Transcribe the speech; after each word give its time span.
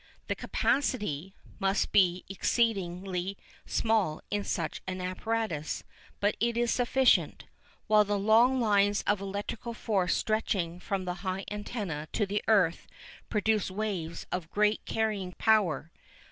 The 0.29 0.33
"capacity" 0.35 1.35
must 1.59 1.91
be 1.91 2.25
exceedingly 2.27 3.37
small 3.67 4.21
in 4.31 4.43
such 4.43 4.81
an 4.87 4.99
apparatus, 4.99 5.83
but 6.19 6.35
it 6.39 6.57
is 6.57 6.71
sufficient; 6.71 7.45
while 7.85 8.03
the 8.03 8.17
long 8.17 8.59
lines 8.59 9.03
of 9.03 9.21
electrical 9.21 9.75
force 9.75 10.17
stretching 10.17 10.79
from 10.79 11.05
the 11.05 11.13
high 11.21 11.45
antenna 11.51 12.07
to 12.13 12.25
the 12.25 12.41
earth 12.47 12.87
produce 13.29 13.69
waves 13.69 14.25
of 14.31 14.49
great 14.49 14.83
carrying 14.87 15.33
power. 15.33 15.91